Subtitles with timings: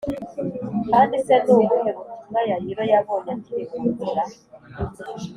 [0.91, 4.23] kandi se ni ubuhe butumwa Yayiro yabonye akiri mu nzira